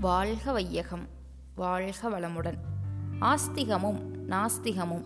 [0.00, 1.06] வாழ்க வையகம்
[1.54, 2.58] வாழ்க வளமுடன்.
[3.20, 5.04] ஆஸ்திகமும் நாஸ்திகமும்.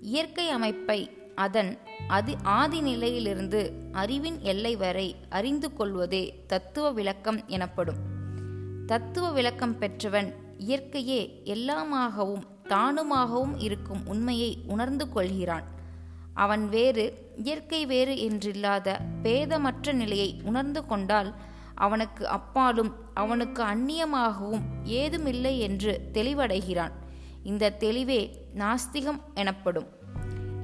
[0.00, 1.78] இயற்கை அமைப்பை அதன்
[2.08, 7.94] அது ஆதி நிலையிலிருந்து அறிவின் எல்லை வரை அறிந்து கொள்வதே தத்துவ விளக்கம் எனப்படும்.
[8.86, 15.64] தத்துவ விளக்கம் பெற்றவன் இயற்கையே எல்லாமாகவும் தானுமாகவும் இருக்கும் உண்மையை உணர்ந்து கொள்கிறான்.
[16.34, 21.34] அவன் வேறு இயற்கை வேறு என்றில்லாத பேதமற்ற நிலையை உணர்ந்து கொண்டால்
[21.86, 26.94] அவனுக்கு அப்பாலும் அவனுக்கு அந்நியமாகவும் ஏதுமில்லை என்று தெளிவடைகிறான்.
[27.50, 28.20] இந்த தெளிவே
[28.54, 29.88] நாஸ்திகம் எனப்படும்.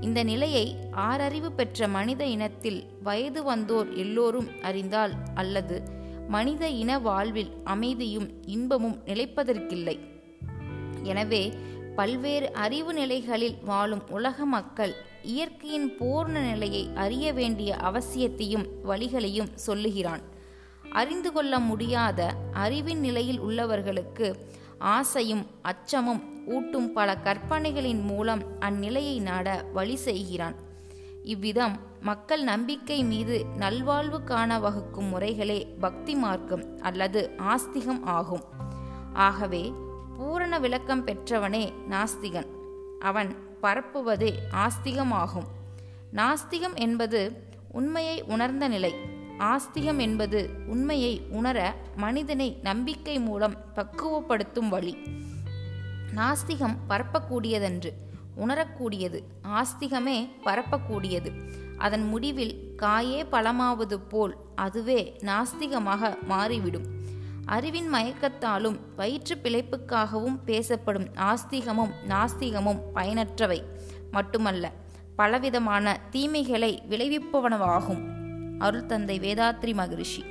[0.00, 5.76] இந்த நிலையை ஆறறிவு பெற்ற மனித இனத்தில் வயது வந்தோர் எல்லோரும் அறிந்தால் அல்லது
[6.28, 9.96] மனித இன வாழ்வில் அமைதியும் இன்பமும் நிலைப்பதற்கில்லை.
[11.02, 11.42] எனவே
[11.96, 20.24] பல்வேறு அறிவு நிலைகளில் வாழும் உலக மக்கள் இயற்கையின் பூர்ண நிலையை அறிய வேண்டிய அவசியத்தையும் வழிகளையும் சொல்லுகிறான்.
[20.90, 24.34] அறிந்து கொள்ள முடியாத அறிவின் நிலையில் உள்ளவர்களுக்கு
[24.78, 30.54] ஆசையும் அச்சமும் ஊட்டும் பல கற்பனைகளின் மூலம் அந்நிலையை நாட வழி செய்கிறான்.
[31.22, 38.42] இவ்விதம் மக்கள் நம்பிக்கை மீது நல்வாழ்வு காண வகுக்கும் முறைகளே பக்தி மார்க்கம் அல்லது ஆஸ்திகம் ஆகும்.
[39.12, 39.72] ஆகவே
[40.16, 42.46] பூரண விளக்கம் பெற்றவனே நாஸ்திகன்.
[43.00, 45.46] அவன் பரப்புவதே ஆஸ்திகமாகும்.
[46.12, 49.07] நாஸ்திகம் என்பது உண்மையை உணர்ந்த நிலை.
[49.38, 54.96] ஆஸ்திகம் என்பது உண்மையை உணர மனிதனை நம்பிக்கை மூலம் பக்குவப்படுத்தும் வழி.
[56.14, 57.92] நாஸ்திகம் பரப்பக்கூடியதன்று
[58.36, 59.22] உணரக்கூடியது.
[59.42, 61.30] ஆஸ்திகமே பரப்பக்கூடியது.
[61.76, 66.86] அதன் முடிவில் காயே பழமாவது போல் அதுவே நாஸ்திகமாக மாறிவிடும்.
[67.44, 73.62] அறிவின் மயக்கத்தாலும் வயிற்று பிழைப்புக்காகவும் பேசப்படும் ஆஸ்திகமும் நாஸ்திகமும் பயனற்றவை.
[74.10, 74.72] மட்டுமல்ல
[75.16, 78.17] பலவிதமான தீமைகளை விளைவிப்பவனவாகும்.
[78.58, 80.24] அருள் தந்தை வேதாத்ரி மகரிஷி.